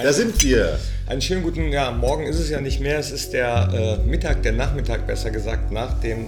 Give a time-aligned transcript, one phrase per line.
[0.00, 0.78] Da sind wir.
[1.06, 4.42] Einen schönen guten, ja, morgen ist es ja nicht mehr, es ist der äh, Mittag,
[4.42, 6.26] der Nachmittag besser gesagt, nach dem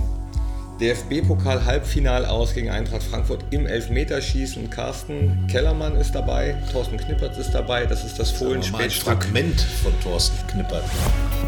[0.81, 4.71] DFB-Pokal-Halbfinal aus gegen Eintracht Frankfurt im Elfmeterschießen.
[4.71, 9.93] Carsten Kellermann ist dabei, Thorsten Knippertz ist dabei, das ist das fohlen Ein Fragment von
[10.03, 10.89] Thorsten Knippertz.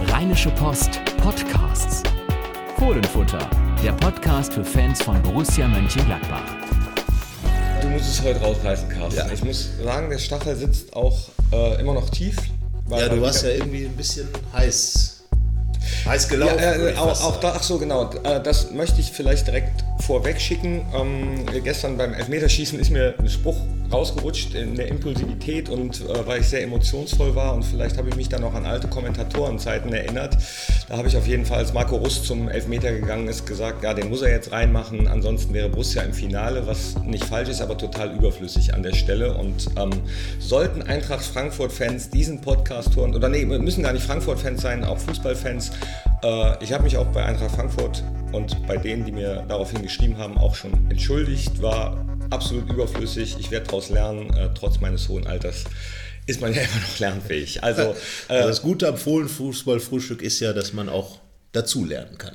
[0.08, 2.02] Rheinische Post Podcasts.
[2.76, 3.48] Fohlenfutter,
[3.82, 6.81] der Podcast für Fans von Borussia Mönchengladbach.
[7.92, 9.18] Musst es heute rausreißen, Carsten.
[9.18, 9.32] Ja.
[9.32, 12.36] Ich muss sagen, der Stachel sitzt auch äh, immer noch tief.
[12.90, 15.22] ja, du warst ja irgendwie ein bisschen heiß
[16.06, 16.58] Heiß gelaufen.
[16.58, 18.10] Ja, äh, auch, auch da, ach so, genau.
[18.24, 20.84] Äh, das möchte ich vielleicht direkt vorweg schicken.
[20.94, 23.56] Ähm, gestern beim Elfmeterschießen ist mir ein Spruch
[23.92, 28.16] rausgerutscht in der Impulsivität und äh, weil ich sehr emotionsvoll war und vielleicht habe ich
[28.16, 30.36] mich dann noch an alte Kommentatorenzeiten erinnert.
[30.88, 33.94] Da habe ich auf jeden Fall, als Marco Rust zum Elfmeter gegangen ist, gesagt, ja,
[33.94, 35.08] den muss er jetzt reinmachen.
[35.08, 39.34] Ansonsten wäre Borussia im Finale, was nicht falsch ist, aber total überflüssig an der Stelle.
[39.34, 39.90] Und ähm,
[40.38, 45.72] sollten Eintracht Frankfurt-Fans diesen Podcast hören, oder nee, müssen gar nicht Frankfurt-Fans sein, auch Fußballfans,
[46.22, 50.18] äh, ich habe mich auch bei Eintracht Frankfurt und bei denen, die mir daraufhin geschrieben
[50.18, 51.96] haben, auch schon entschuldigt, war
[52.32, 53.36] absolut überflüssig.
[53.38, 55.64] Ich werde daraus lernen, äh, trotz meines hohen Alters
[56.26, 57.62] ist man ja immer noch lernfähig.
[57.62, 57.94] Also, äh,
[58.28, 61.18] also das Gute am Fohlenfußballfrühstück ist ja, dass man auch
[61.52, 62.34] dazulernen kann.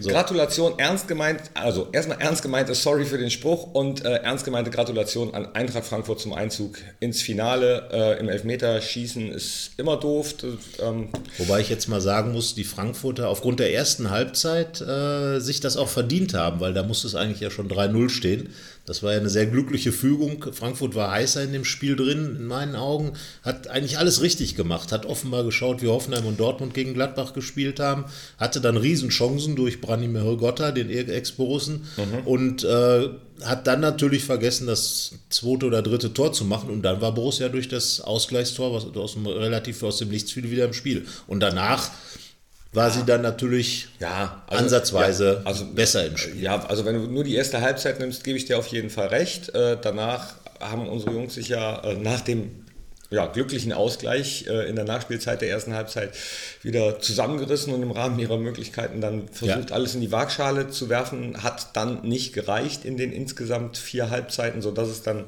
[0.00, 0.08] So.
[0.08, 4.70] Gratulation, ernst gemeint, also erstmal ernst gemeinte Sorry für den Spruch und äh, ernst gemeinte
[4.70, 7.88] Gratulation an Eintracht Frankfurt zum Einzug ins Finale.
[7.92, 10.34] Äh, Im Elfmeterschießen ist immer doof.
[10.80, 11.08] Ähm.
[11.36, 15.76] Wobei ich jetzt mal sagen muss, die Frankfurter aufgrund der ersten Halbzeit äh, sich das
[15.76, 18.48] auch verdient haben, weil da musste es eigentlich ja schon 3-0 stehen.
[18.86, 20.44] Das war ja eine sehr glückliche Fügung.
[20.52, 23.14] Frankfurt war heißer in dem Spiel drin, in meinen Augen.
[23.42, 24.92] Hat eigentlich alles richtig gemacht.
[24.92, 28.04] Hat offenbar geschaut, wie Hoffenheim und Dortmund gegen Gladbach gespielt haben.
[28.46, 31.84] Hatte dann Riesenchancen durch Branimir Gotta, den Ex-Borussen.
[31.96, 32.26] Mhm.
[32.26, 33.08] Und äh,
[33.44, 36.70] hat dann natürlich vergessen, das zweite oder dritte Tor zu machen.
[36.70, 40.48] Und dann war Borussia durch das Ausgleichstor, was aus dem, relativ aus dem Nichts fiel,
[40.48, 41.06] wieder im Spiel.
[41.26, 41.90] Und danach
[42.72, 46.40] war sie dann natürlich ja, also, ansatzweise ja, also, besser im Spiel.
[46.40, 49.08] Ja, also wenn du nur die erste Halbzeit nimmst, gebe ich dir auf jeden Fall
[49.08, 49.52] recht.
[49.56, 52.65] Äh, danach haben unsere Jungs sich ja äh, nach dem
[53.10, 56.10] ja, glücklichen Ausgleich äh, in der Nachspielzeit der ersten Halbzeit
[56.62, 59.76] wieder zusammengerissen und im Rahmen ihrer Möglichkeiten dann versucht, ja.
[59.76, 61.42] alles in die Waagschale zu werfen.
[61.42, 65.24] Hat dann nicht gereicht in den insgesamt vier Halbzeiten, sodass es dann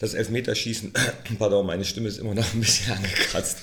[0.00, 0.92] das Elfmeterschießen,
[1.38, 3.58] pardon, meine Stimme ist immer noch ein bisschen angekratzt,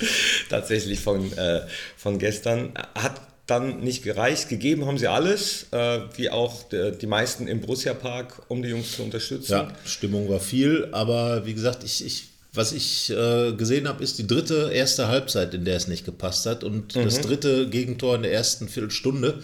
[0.50, 1.62] tatsächlich von, äh,
[1.98, 4.50] von gestern, hat dann nicht gereicht.
[4.50, 8.70] Gegeben haben sie alles, äh, wie auch de, die meisten im Borussia Park, um die
[8.70, 9.52] Jungs zu unterstützen.
[9.52, 12.28] Ja, Stimmung war viel, aber wie gesagt, ich, ich
[12.58, 16.46] was ich äh, gesehen habe, ist die dritte erste Halbzeit, in der es nicht gepasst
[16.46, 17.06] hat und mhm.
[17.06, 19.40] das dritte Gegentor in der ersten Viertelstunde.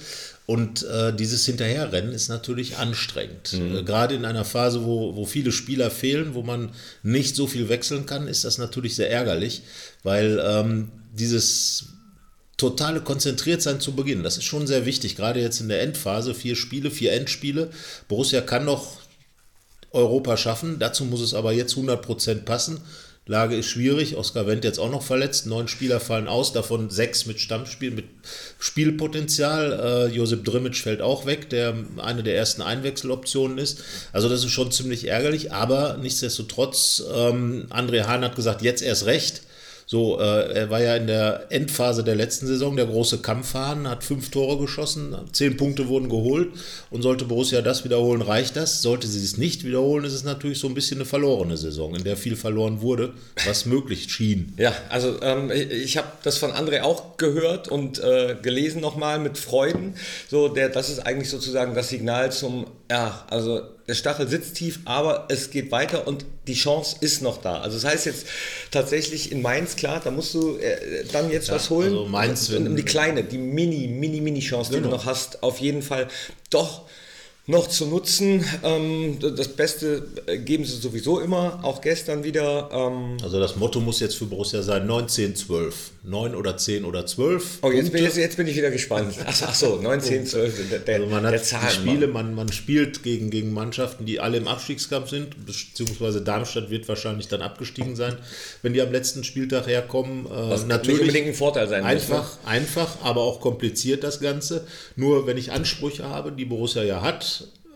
[0.46, 3.54] Und äh, dieses Hinterherrennen ist natürlich anstrengend.
[3.54, 3.78] Mhm.
[3.78, 7.70] Äh, gerade in einer Phase, wo, wo viele Spieler fehlen, wo man nicht so viel
[7.70, 9.62] wechseln kann, ist das natürlich sehr ärgerlich,
[10.04, 11.86] weil ähm, dieses
[12.58, 16.56] totale Konzentriertsein zu Beginn, das ist schon sehr wichtig, gerade jetzt in der Endphase, vier
[16.56, 17.70] Spiele, vier Endspiele.
[18.10, 18.98] Borussia kann noch
[19.94, 20.80] Europa schaffen.
[20.80, 22.82] Dazu muss es aber jetzt 100% passen.
[23.26, 24.18] Lage ist schwierig.
[24.18, 25.48] Oskar Wendt jetzt auch noch verletzt.
[25.48, 28.06] Neun Spieler fallen aus, davon sechs mit Stammspiel, mit
[28.60, 30.10] Spielpotenzial.
[30.12, 33.82] Äh, Josip Drimic fällt auch weg, der eine der ersten Einwechseloptionen ist.
[34.12, 39.06] Also das ist schon ziemlich ärgerlich, aber nichtsdestotrotz, ähm, André Hahn hat gesagt, jetzt erst
[39.06, 39.44] recht.
[39.94, 44.04] So, äh, er war ja in der Endphase der letzten Saison der große Kampfhahn, hat
[44.04, 46.50] fünf Tore geschossen, zehn Punkte wurden geholt
[46.90, 48.82] und sollte Borussia das wiederholen, reicht das.
[48.82, 52.04] Sollte sie es nicht wiederholen, ist es natürlich so ein bisschen eine verlorene Saison, in
[52.04, 53.14] der viel verloren wurde,
[53.46, 54.56] was möglich schien.
[54.58, 59.20] Ja, also ähm, ich, ich habe das von André auch gehört und äh, gelesen nochmal
[59.20, 59.94] mit Freuden.
[60.28, 64.82] So, der, das ist eigentlich sozusagen das Signal zum, ja, also der Stachel sitzt tief,
[64.86, 67.60] aber es geht weiter und die Chance ist noch da.
[67.60, 68.28] Also das heißt jetzt
[68.70, 71.90] tatsächlich in Mainz, klar, da musst du äh, dann jetzt ja, was holen.
[71.92, 74.84] Also Mainz, und, um die kleine, die Mini, Mini, Mini Chance, genau.
[74.84, 76.08] die du noch hast, auf jeden Fall
[76.52, 76.84] doch
[77.46, 78.46] noch zu nutzen.
[78.64, 80.04] Ähm, das Beste
[80.46, 82.70] geben sie sowieso immer, auch gestern wieder.
[82.72, 85.92] Ähm also das Motto muss jetzt für Borussia sein, 9, 10, 12.
[86.06, 87.60] 9 oder 10 oder 12.
[87.62, 89.16] Oh, jetzt bin, jetzt, jetzt bin ich wieder gespannt.
[89.26, 90.84] Ach, ach so, 9, 10, 12.
[90.86, 94.48] Der, also man hat die Spiele, man, man spielt gegen, gegen Mannschaften, die alle im
[94.48, 98.18] Abstiegskampf sind, beziehungsweise Darmstadt wird wahrscheinlich dann abgestiegen sein,
[98.62, 100.26] wenn die am letzten Spieltag herkommen.
[100.26, 102.44] Äh, Was natürlich nicht unbedingt ein Vorteil sein einfach, muss.
[102.44, 102.50] Ne?
[102.50, 104.66] Einfach, aber auch kompliziert das Ganze.
[104.96, 107.33] Nur wenn ich Ansprüche habe, die Borussia ja hat,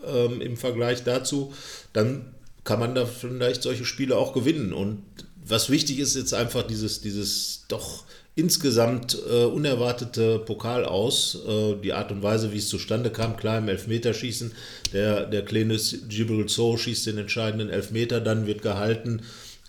[0.08, 1.54] ähm, im Vergleich dazu,
[1.94, 2.34] dann
[2.64, 4.74] kann man da vielleicht solche Spiele auch gewinnen.
[4.74, 5.04] Und
[5.44, 8.04] was wichtig ist, jetzt einfach dieses, dieses doch
[8.38, 11.40] insgesamt äh, unerwartete Pokal aus.
[11.48, 14.52] Äh, die Art und Weise, wie es zustande kam, klar im Elfmeterschießen.
[14.94, 15.78] Der, der kleine
[16.08, 19.24] Gibril So schießt den entscheidenden Elfmeter, dann wird gehalten.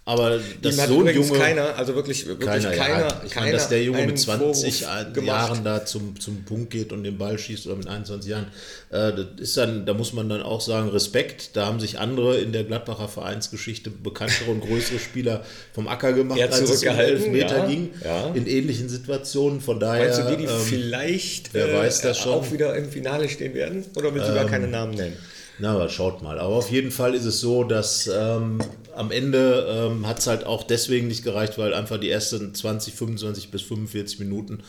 [0.09, 3.23] Aber das Ihm hat so übrigens Junge, keiner, also wirklich, wirklich keiner, keiner, ja.
[3.27, 6.95] Ich keiner meine, dass der Junge mit 20 Vorwurf Jahren da zum, zum Punkt geht
[6.95, 8.47] und den Ball schießt oder mit 21 Jahren,
[8.89, 11.51] äh, das ist dann, da muss man dann auch sagen, Respekt.
[11.57, 15.45] Da haben sich andere in der Gladbacher Vereinsgeschichte bekanntere und größere Spieler
[15.75, 18.31] vom Acker gemacht, als es um Elfmeter ja, ging, ja.
[18.33, 19.61] in ähnlichen Situationen.
[19.61, 22.33] Von daher, Meinst du, die, die ähm, vielleicht wer weiß das schon?
[22.33, 23.85] Ähm, auch wieder im Finale stehen werden?
[23.95, 25.19] Oder willst du gar keine Namen nennen?
[25.59, 26.39] Na, aber schaut mal.
[26.39, 28.59] Aber auf jeden Fall ist es so, dass ähm,
[28.99, 32.95] am Ende ähm, hat es halt auch deswegen nicht gereicht, weil einfach die ersten 20,
[32.95, 34.61] 25 bis 45 Minuten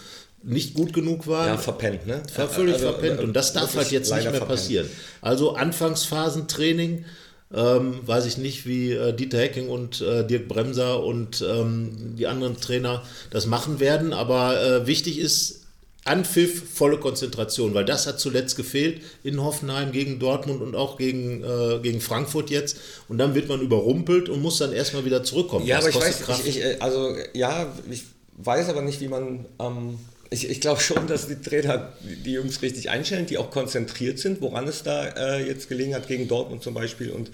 [0.43, 1.47] nicht gut genug waren.
[1.47, 2.21] Ja, verpennt, ne?
[2.35, 3.19] War völlig Also, verpennt.
[3.19, 4.49] Und das darf halt jetzt nicht mehr verpennt.
[4.51, 4.87] passieren.
[5.21, 7.05] Also Anfangsphasentraining,
[7.53, 12.27] ähm, weiß ich nicht, wie äh, Dieter Hecking und äh, Dirk Bremser und ähm, die
[12.27, 14.13] anderen Trainer das machen werden.
[14.13, 15.61] Aber äh, wichtig ist,
[16.09, 21.43] Anpfiff, volle Konzentration, weil das hat zuletzt gefehlt in Hoffenheim gegen Dortmund und auch gegen,
[21.43, 22.77] äh, gegen Frankfurt jetzt.
[23.07, 25.65] Und dann wird man überrumpelt und muss dann erstmal wieder zurückkommen.
[25.65, 26.47] Ja, Das aber ich weiß, Kraft.
[26.47, 28.03] ich, ich, also ja, ich
[28.37, 29.45] weiß aber nicht, wie man.
[29.59, 29.99] Ähm,
[30.31, 34.41] ich ich glaube schon, dass die Trainer die Jungs richtig einstellen, die auch konzentriert sind,
[34.41, 37.29] woran es da äh, jetzt gelegen hat, gegen Dortmund zum Beispiel und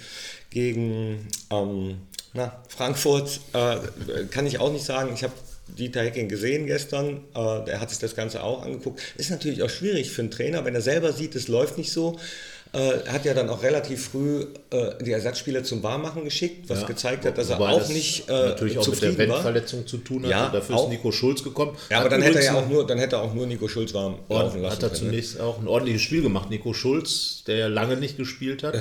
[0.50, 1.98] gegen ähm,
[2.34, 3.78] na, Frankfurt, äh,
[4.30, 5.12] kann ich auch nicht sagen.
[5.14, 5.34] Ich habe
[5.68, 9.02] Dieter Hecking gesehen gestern, äh, der hat sich das Ganze auch angeguckt.
[9.18, 12.20] Ist natürlich auch schwierig für einen Trainer, wenn er selber sieht, es läuft nicht so.
[12.76, 14.42] Äh, hat ja dann auch relativ früh
[14.72, 18.28] äh, die Ersatzspieler zum Warmmachen geschickt, was Ja, gezeigt hat, dass er auch das nicht
[18.28, 19.18] äh, natürlich auch mit der.
[19.18, 20.32] Wendenverletzung zu tun hatte.
[20.32, 20.84] Ja, Dafür auch.
[20.84, 21.78] ist Nico Schulz gekommen.
[21.90, 23.68] Ja, aber Hat dann hätte, er ja auch nur, dann hätte er auch nur Nico
[23.70, 25.02] Schulz warm laufen lassen hat er können.
[25.04, 25.10] ne?
[25.12, 28.76] zunächst auch ein ordentliches Spiel gemacht, Nico Schulz, der ja lange nicht gespielt hat.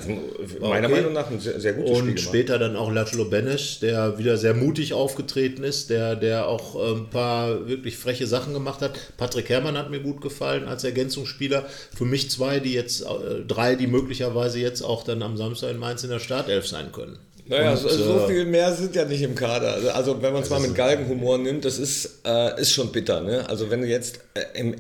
[0.61, 0.96] Meiner Okay.
[0.96, 4.37] Meinung nach ein sehr, sehr gutes Spiel Und später dann auch Lacelo Benes, der wieder
[4.37, 8.93] sehr mutig aufgetreten ist, der, der auch äh, ein paar wirklich freche Sachen gemacht hat.
[9.17, 11.64] Patrick Herrmann hat mir gut gefallen als Ergänzungsspieler.
[11.96, 13.06] Für mich zwei, die jetzt, äh,
[13.46, 17.19] drei, die möglicherweise jetzt auch dann am Samstag in Mainz in der Startelf sein können.
[17.46, 19.75] Naja, Und, so, so äh, viel mehr sind ja nicht im Kader.
[19.75, 23.20] Also, also wenn man es mal mit Galgenhumor nimmt, das ist, äh, ist schon bitter.
[23.20, 23.48] Ne?
[23.48, 24.76] Also wenn du jetzt äh, im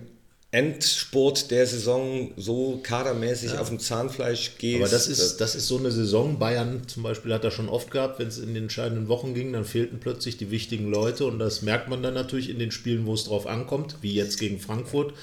[0.54, 4.82] Endspurt der Saison so kadermäßig auf dem Zahnfleisch gehst.
[4.82, 6.38] Aber das ist, das ist so eine Saison.
[6.38, 9.52] Bayern zum Beispiel hat er schon oft gehabt, wenn es in den entscheidenden Wochen ging,
[9.52, 13.04] dann fehlten plötzlich die wichtigen Leute und das merkt man dann natürlich in den Spielen,
[13.04, 15.14] wo es drauf ankommt, wie jetzt gegen Frankfurt.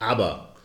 [0.00, 0.56] Aber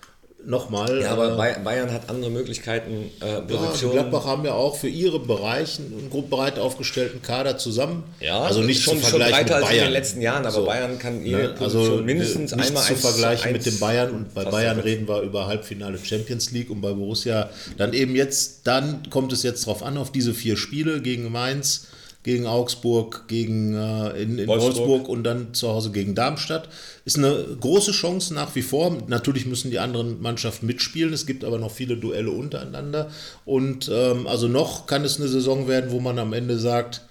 [0.45, 1.01] nochmal.
[1.01, 3.93] ja, aber äh, Bay- Bayern hat andere Möglichkeiten, äh, ja, die Positionen.
[3.93, 8.03] Gladbach haben ja auch für ihre Bereiche einen gut breit aufgestellten Kader zusammen.
[8.19, 9.85] Ja, also nicht schon, zu schon vergleichen breiter mit als in Bayern.
[9.87, 10.65] den letzten Jahren, aber So.
[10.65, 11.49] Bayern kann Ne?
[11.57, 15.21] Position Also mindestens nicht einmal zu vergleichen mit dem Bayern und bei Bayern reden wir
[15.21, 19.81] über Halbfinale Champions League und bei Borussia dann eben jetzt, dann kommt es jetzt drauf
[19.83, 21.87] an, auf diese vier Spiele gegen Mainz,
[22.25, 24.87] gegen Augsburg, gegen äh, in, in Wolfsburg.
[24.87, 25.09] Wolfsburg.
[25.09, 26.69] und dann zu Hause gegen Darmstadt.
[27.05, 28.97] Ist eine große Chance nach wie vor.
[29.05, 31.13] Natürlich müssen die anderen Mannschaften mitspielen.
[31.13, 33.11] Es gibt aber noch viele Duelle untereinander.
[33.45, 37.01] Und ähm, also noch kann es eine Saison werden, wo man am Ende sagt,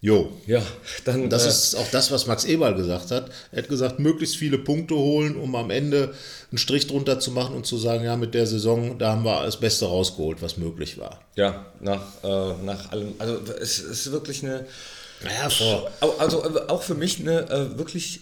[0.00, 0.62] jo, Ja,
[1.04, 1.28] dann.
[1.28, 3.30] das äh, ist auch das, was Max Eberl gesagt hat.
[3.52, 6.14] Er hat gesagt, möglichst viele Punkte holen, um am Ende
[6.50, 9.44] einen Strich drunter zu machen und zu sagen, ja, mit der Saison, da haben wir
[9.44, 11.20] das Beste rausgeholt, was möglich war.
[11.36, 13.12] Ja, nach, äh, nach allem.
[13.18, 14.66] Also es ist wirklich eine.
[15.22, 15.48] Naja.
[16.00, 18.20] Au- Also äh, auch für mich eine äh, wirklich.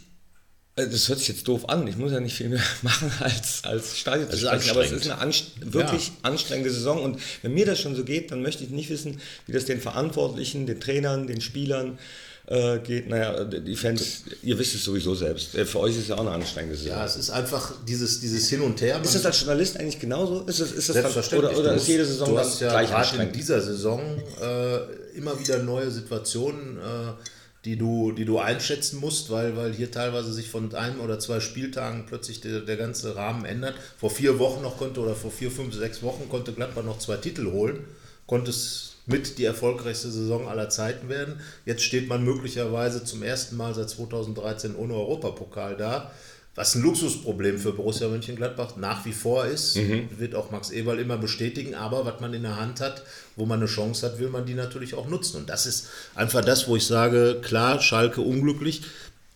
[0.79, 1.87] Äh, Das hört sich jetzt doof an.
[1.87, 5.05] Ich muss ja nicht viel mehr machen als, als Stadion zu sprechen, aber es anstrengend.
[5.05, 7.03] ist eine anst wirklich anstrengende Saison.
[7.03, 9.81] Und wenn mir das schon so geht, dann möchte ich nicht wissen, wie das den
[9.81, 11.99] Verantwortlichen, den Trainern, den Spielern
[12.47, 13.09] äh, geht.
[13.11, 15.55] Naja, die Fans, ihr wisst es sowieso selbst.
[15.55, 16.93] Äh, Für euch ist es ja auch eine anstrengende Saison.
[16.93, 18.99] Ja, es ist einfach dieses, dieses Hin und Her.
[19.03, 20.41] Ist das als Journalist eigentlich genauso?
[20.47, 21.51] Ist das, ist das dann, Selbstverständlich.
[21.51, 23.37] oder, oder Du ist musst- jede Saison du dann hast ja gleich gerade in anstrengend?
[23.37, 24.01] dieser Saison
[24.41, 27.13] äh, immer wieder neue Situationen, äh,
[27.65, 31.41] die, du, die du einschätzen musst, weil, weil hier teilweise sich von einem oder zwei
[31.41, 33.75] Spieltagen plötzlich der, der ganze Rahmen ändert.
[33.99, 37.17] Vor vier Wochen noch konnte oder vor vier, fünf, sechs Wochen konnte Gladbach noch zwei
[37.17, 37.85] Titel holen,
[38.27, 41.41] konnte es mit die erfolgreichste Saison aller Zeiten werden.
[41.65, 46.11] Jetzt steht man möglicherweise zum ersten Mal seit 2013 ohne Europapokal da.
[46.59, 51.17] Was ein Luxusproblem für Borussia Mönchengladbach nach wie vor ist, wird auch Max Eberl immer
[51.17, 53.05] bestätigen, aber was man in der Hand hat,
[53.37, 55.37] wo man eine Chance hat, will man die natürlich auch nutzen.
[55.37, 55.87] Und das ist
[56.17, 58.83] einfach das, wo ich sage, klar, Schalke unglücklich,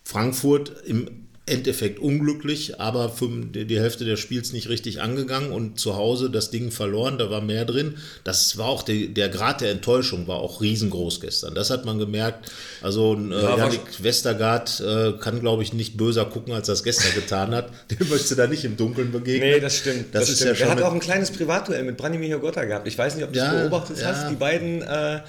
[0.03, 5.95] Frankfurt im Endeffekt unglücklich, aber für die Hälfte des Spiels nicht richtig angegangen und zu
[5.97, 7.95] Hause das Ding verloren, da war mehr drin.
[8.23, 11.53] Das war auch die, der Grad der Enttäuschung war auch riesengroß gestern.
[11.53, 12.49] Das hat man gemerkt.
[12.81, 16.83] Also äh, Ja, Janik Westergaard äh, kann, glaube ich, nicht böser gucken, als er es
[16.83, 17.69] gestern getan hat.
[17.91, 19.49] Dem möchte da nicht im Dunkeln begegnen.
[19.49, 20.13] Nee, das stimmt.
[20.15, 20.49] Das, Das, ist stimmt.
[20.51, 22.87] ja schon er hat auch ein kleines Privatduell mit Branimir Jogota gehabt.
[22.87, 24.07] Ich weiß nicht, ob du Ja, das beobachtet ja.
[24.07, 24.29] hast.
[24.31, 25.19] Die beiden äh,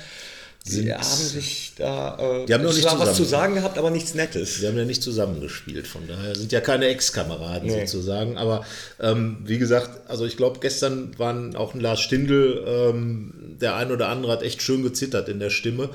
[0.67, 3.17] sie haben sich da äh, Die haben noch nicht zwar was zusammen.
[3.17, 4.61] zu sagen gehabt, aber nichts Nettes.
[4.61, 7.87] Wir haben ja nicht zusammengespielt, von daher sind ja keine Ex-Kameraden Nee.
[7.87, 8.39] sozusagen.
[8.39, 8.65] Aber
[9.01, 13.93] ähm, wie gesagt, also ich glaube, gestern waren auch ein Lars Stindl, ähm, der ein
[13.93, 15.91] oder andere hat echt schön gezittert in der Stimme.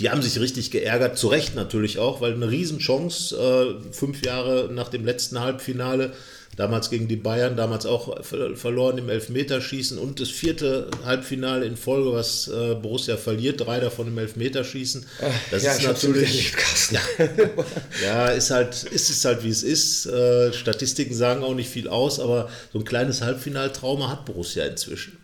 [0.00, 4.68] die haben sich richtig geärgert, zu Recht natürlich auch, weil eine Riesenchance, äh, fünf Jahre
[4.72, 6.12] nach dem letzten Halbfinale,
[6.56, 12.12] damals gegen die Bayern, damals auch verloren im Elfmeterschießen und das vierte Halbfinale in Folge,
[12.12, 15.06] was äh, Borussia verliert, drei davon im Elfmeterschießen.
[15.50, 16.52] Das ja, ist natürlich.
[16.90, 17.00] Ja,
[18.04, 20.06] ja, ist halt, ist es halt wie es ist.
[20.06, 25.21] Äh, Statistiken sagen auch nicht viel aus, aber so ein kleines Halbfinaltrauma hat Borussia inzwischen.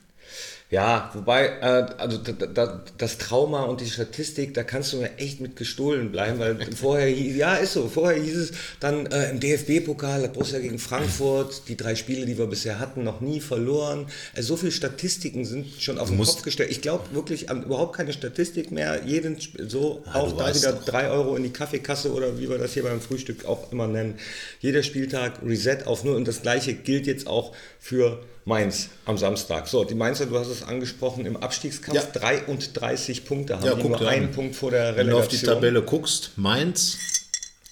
[0.70, 5.16] Ja, wobei, äh, also da, da, das Trauma und die Statistik, da kannst du mir
[5.16, 9.40] echt mit gestohlen bleiben, weil vorher, ja, ist so, vorher hieß es dann äh, im
[9.40, 14.08] DFB-Pokal hat Borussia gegen Frankfurt, die drei Spiele, die wir bisher hatten, noch nie verloren.
[14.37, 16.70] Also so viele Statistiken sind schon auf den Kopf gestellt.
[16.70, 19.06] Ich glaube wirklich an überhaupt keine Statistik mehr.
[19.06, 20.84] Jeden, so ja, auch da wieder doch.
[20.84, 24.18] drei Euro in die Kaffeekasse oder wie wir das hier beim Frühstück auch immer nennen.
[24.60, 29.68] Jeder Spieltag Reset auf null und das gleiche gilt jetzt auch für Mainz am Samstag.
[29.68, 32.20] So, die Mainzer, du hast es angesprochen, im Abstiegskampf ja.
[32.20, 35.06] 33 Punkte haben ja, die, guck, nur einen Punkt vor der Relegation.
[35.06, 36.98] Wenn du auf die Tabelle guckst, Mainz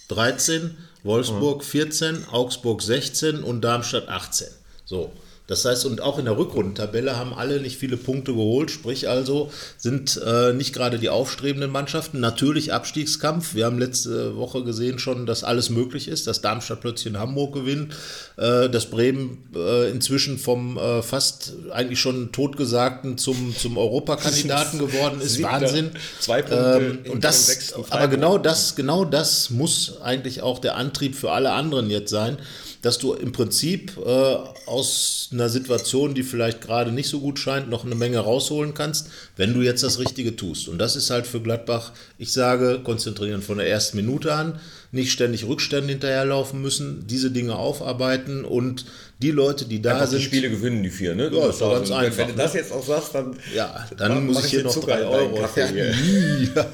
[0.09, 4.49] 13, Wolfsburg 14, Augsburg 16 und Darmstadt 18.
[4.85, 5.13] So,
[5.47, 9.51] das heißt, und auch in der Rückrundentabelle haben alle nicht viele Punkte geholt, sprich also
[9.77, 12.19] sind äh, nicht gerade die aufstrebenden Mannschaften.
[12.19, 13.55] Natürlich Abstiegskampf.
[13.55, 17.55] Wir haben letzte Woche gesehen schon, dass alles möglich ist, dass Darmstadt plötzlich in Hamburg
[17.55, 17.95] gewinnt,
[18.37, 25.21] äh, dass Bremen äh, inzwischen vom äh, fast eigentlich schon totgesagten zum, zum Europakandidaten geworden
[25.21, 25.41] ist.
[25.41, 25.93] Wahnsinn.
[26.19, 26.99] Zwei Punkte.
[27.05, 31.53] Ähm, und das, aber genau das, genau das muss eigentlich auch der Antrieb für alle
[31.53, 32.39] anderen jetzt sein
[32.83, 37.69] dass du im Prinzip äh, aus einer Situation, die vielleicht gerade nicht so gut scheint,
[37.69, 40.69] noch eine Menge rausholen kannst, wenn du jetzt das Richtige tust.
[40.69, 44.61] Und das ist halt für Gladbach, ich sage, konzentrieren von der ersten Minute an,
[44.93, 48.85] nicht ständig Rückstände hinterherlaufen müssen, diese Dinge aufarbeiten und
[49.19, 50.19] die Leute, die da Einfach sind.
[50.19, 51.31] Die Spiele gewinnen die vier, ne?
[51.33, 52.19] Ja, ist doch ganz einfach.
[52.19, 53.35] Wenn du das jetzt auch sagst, dann.
[53.55, 55.39] Ja, dann muss ich hier noch drei Euro.
[55.57, 55.67] Ja.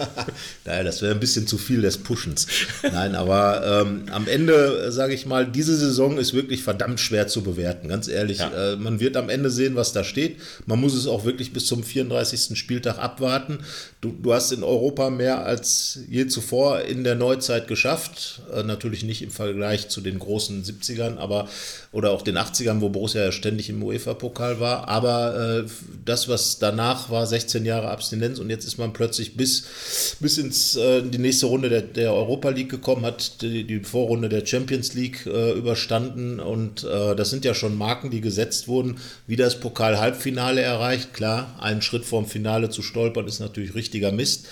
[0.65, 2.47] Naja, das wäre ein bisschen zu viel des Pushens.
[2.83, 7.43] Nein, aber ähm, am Ende, sage ich mal, diese Saison ist wirklich verdammt schwer zu
[7.43, 8.39] bewerten, ganz ehrlich.
[8.39, 8.73] Ja.
[8.73, 10.39] Äh, man wird am Ende sehen, was da steht.
[10.67, 12.59] Man muss es auch wirklich bis zum 34.
[12.59, 13.61] Spieltag abwarten.
[14.03, 18.43] Du, du hast in Europa mehr als je zuvor in der Neuzeit geschafft.
[18.53, 21.49] Äh, natürlich nicht im Vergleich zu den großen 70ern, aber
[21.93, 24.89] oder auch den 80ern, wo Borussia ja ständig im UEFA-Pokal war.
[24.89, 25.71] Aber äh,
[26.05, 30.75] das, was danach war, 16 Jahre Abstinenz und jetzt ist man plötzlich bis, bis ins
[30.75, 34.95] äh, die nächste Runde der, der Europa League gekommen, hat die, die Vorrunde der Champions
[34.95, 39.61] League äh, überstanden und äh, das sind ja schon Marken, die gesetzt wurden, wie das
[39.61, 41.13] Pokal-Halbfinale erreicht.
[41.13, 44.47] Klar, einen Schritt vorm Finale zu stolpern ist natürlich richtiger Mist.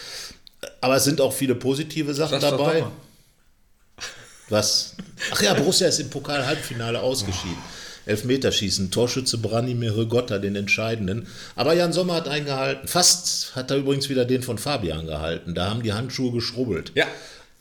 [0.80, 2.84] Aber es sind auch viele positive Sachen dabei.
[4.50, 4.96] Was?
[5.32, 7.58] Ach ja, Borussia ist im Pokal-Halbfinale ausgeschieden.
[8.06, 11.28] Elfmeterschießen, Torschütze Branimir Rigotta, den entscheidenden.
[11.54, 12.88] Aber Jan Sommer hat eingehalten.
[12.88, 15.54] Fast hat er übrigens wieder den von Fabian gehalten.
[15.54, 16.92] Da haben die Handschuhe geschrubbelt.
[16.94, 17.06] Ja.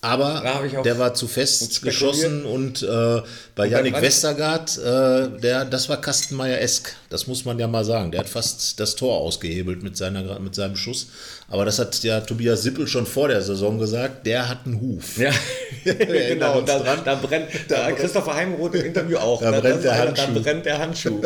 [0.02, 0.42] Aber
[0.86, 3.22] der war zu fest geschossen und äh,
[3.56, 8.12] bei Yannick Westergaard, äh, der, das war Kastenmeier-esk, das muss man ja mal sagen.
[8.12, 11.08] Der hat fast das Tor ausgehebelt mit, seiner, mit seinem Schuss.
[11.52, 15.18] Aber das hat ja Tobias Sippel schon vor der Saison gesagt, der hat einen Huf.
[15.18, 15.32] Ja,
[15.84, 16.62] genau.
[16.62, 19.42] Da, da, brennt, da Christopher Heimroth im Interview auch.
[19.50, 20.34] Da, brennt, der Handschuh.
[20.34, 21.22] da brennt der Handschuh.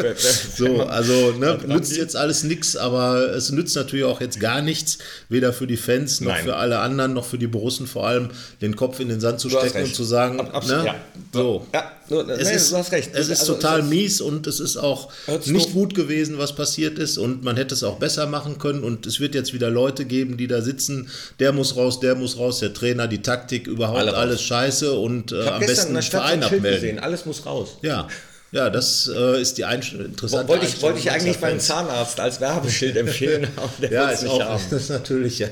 [0.55, 4.99] so, also ne, nützt jetzt alles nichts, aber es nützt natürlich auch jetzt gar nichts,
[5.29, 6.45] weder für die Fans noch Nein.
[6.45, 8.29] für alle anderen, noch für die Borussen vor allem,
[8.63, 10.95] den Kopf in den Sand zu stecken und zu sagen, Ab, ne, ja.
[11.33, 11.67] so.
[11.73, 13.11] Ja, es nee, ist, du hast recht.
[13.13, 15.09] Es ist also, total ist mies und es ist auch
[15.45, 19.05] nicht gut gewesen, was passiert ist und man hätte es auch besser machen können und
[19.05, 22.59] es wird jetzt wieder Leute geben, die da sitzen, der muss raus, der muss raus,
[22.59, 26.73] der Trainer, die Taktik, überhaupt Alle alles scheiße und äh, am besten einen Verein abmelden.
[26.73, 26.99] Gesehen.
[26.99, 27.77] Alles muss raus.
[27.81, 28.07] Ja.
[28.53, 30.05] Ja, das äh, ist die Einstellung.
[30.05, 34.27] interessante Wollte ich, wollte ich eigentlich meinen Zahnarzt als Werbeschild empfehlen, aber der ja, ist
[34.27, 34.63] auch, haben.
[34.69, 35.47] Das ist natürlich, ja.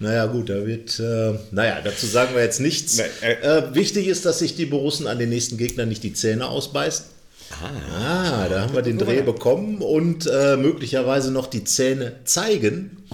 [0.00, 2.96] Naja, gut, da wird, äh, naja, dazu sagen wir jetzt nichts.
[2.96, 6.12] Nee, äh, äh, wichtig ist, dass sich die Borussen an den nächsten Gegnern nicht die
[6.12, 7.06] Zähne ausbeißen.
[7.52, 13.04] Ah, ah da haben wir den Dreh bekommen und äh, möglicherweise noch die Zähne zeigen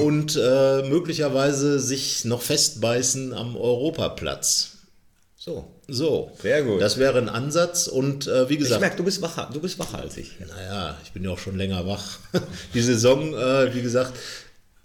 [0.00, 4.75] und äh, möglicherweise sich noch festbeißen am Europaplatz.
[5.48, 5.64] So.
[5.86, 6.32] So.
[6.42, 6.82] Sehr gut.
[6.82, 8.78] Das wäre ein Ansatz und äh, wie gesagt.
[8.78, 10.32] Ich merke, du bist wacher, du bist wacher als ich.
[10.40, 12.18] Naja, ich bin ja auch schon länger wach.
[12.74, 14.12] Die Saison, äh, wie gesagt,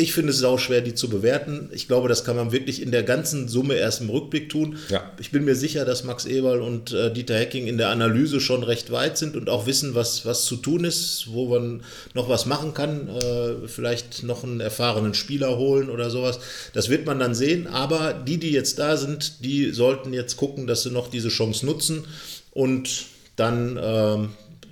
[0.02, 1.70] ich finde es auch schwer, die zu bewerten.
[1.72, 4.78] Ich glaube, das kann man wirklich in der ganzen Summe erst im Rückblick tun.
[4.90, 5.12] Ja.
[5.20, 8.64] Ich bin mir sicher, dass Max Eberl und äh, Dieter Hecking in der Analyse schon
[8.64, 11.84] recht weit sind und auch wissen, was, was zu tun ist, wo man
[12.16, 13.08] noch was machen kann.
[13.10, 16.40] Äh, vielleicht noch einen erfahrenen Spieler holen oder sowas.
[16.74, 17.68] Das wird man dann sehen.
[17.68, 21.66] Aber die, die jetzt da sind, die sollten jetzt gucken, dass sie noch diese Chance
[21.66, 22.06] nutzen.
[22.52, 23.06] Und
[23.36, 24.18] dann äh,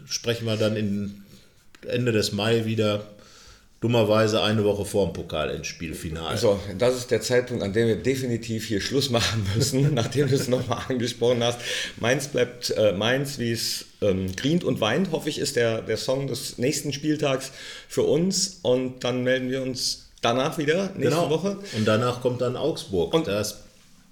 [0.08, 1.24] sprechen wir dann in
[1.88, 3.04] Ende des Mai wieder
[3.82, 6.38] dummerweise eine Woche vor dem Pokalendspielfinale.
[6.38, 10.36] So, das ist der Zeitpunkt, an dem wir definitiv hier Schluss machen müssen, nachdem du
[10.36, 11.60] es nochmal angesprochen hast.
[11.98, 15.98] Mainz bleibt äh, Mainz, wie es ähm, grient und weint, hoffe ich, ist der, der
[15.98, 17.52] Song des nächsten Spieltags
[17.88, 18.60] für uns.
[18.64, 21.30] Und dann melden wir uns danach wieder, nächste genau.
[21.30, 21.58] Woche.
[21.78, 23.14] Und danach kommt dann Augsburg.
[23.14, 23.62] Und- das,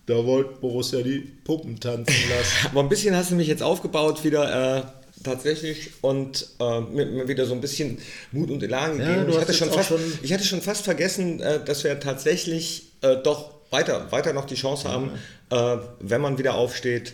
[0.06, 2.68] da wollte Borussia die Puppen tanzen lassen.
[2.72, 4.78] Aber ein bisschen hast du mich jetzt aufgebaut wieder.
[4.78, 4.84] Äh,
[5.24, 7.98] Tatsächlich und äh, mir, mir wieder so ein bisschen
[8.32, 9.26] Mut und Elan gegeben.
[9.26, 12.84] du ich, hatte schon fast, schon- ich hatte schon fast vergessen, äh, dass wir tatsächlich
[13.02, 15.12] äh, doch weiter, weiter noch die Chance haben,
[15.50, 17.14] äh, wenn man wieder aufsteht,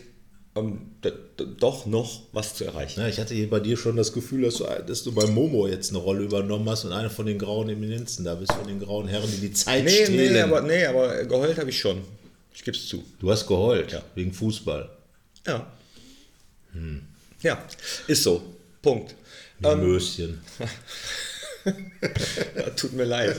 [0.55, 0.81] ähm,
[1.59, 2.99] doch noch was zu erreichen.
[2.99, 5.65] Ja, ich hatte hier bei dir schon das Gefühl, dass du, dass du bei Momo
[5.67, 8.79] jetzt eine Rolle übernommen hast und einer von den grauen Eminenzen da bist, von den
[8.79, 10.33] grauen Herren, die die Zeit Nee, stehlen.
[10.33, 12.01] nee, aber, nee, aber geheult habe ich schon.
[12.53, 13.03] Ich gebe es zu.
[13.19, 14.03] du hast geheult, Ja.
[14.13, 14.89] wegen Fußball.
[15.47, 15.65] Ja.
[17.43, 17.63] Ja,
[18.07, 18.41] ist so.
[18.81, 19.15] Punkt.
[19.59, 20.41] Wie Ähm, Möschen.
[22.75, 23.37] Tut mir leid.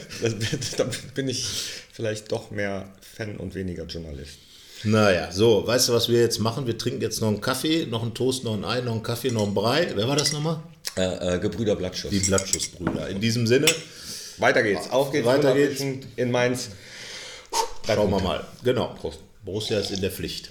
[0.76, 1.46] Da bin ich
[1.92, 4.38] vielleicht doch mehr Fan und weniger Journalist.
[4.84, 6.66] Naja, so, weißt du, was wir jetzt machen?
[6.66, 9.30] Wir trinken jetzt noch einen Kaffee, noch einen Toast, noch ein Ei, noch einen Kaffee,
[9.30, 9.90] noch einen Brei.
[9.94, 10.62] Wer war das nochmal?
[10.96, 12.10] Äh, äh, Gebrüder Blattschuss.
[12.10, 13.08] Die Blattschussbrüder.
[13.08, 13.66] In diesem Sinne,
[14.38, 14.90] Weiter geht's.
[14.90, 15.26] Auf geht's.
[15.26, 16.68] Weiter Wunderwischen In Mainz.
[17.86, 18.44] schauen wir mal.
[18.62, 18.94] Genau.
[18.94, 19.20] Prost.
[19.44, 20.50] Borussia ist in der Pflicht.